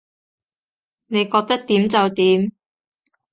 [1.05, 2.53] 你覺得點就點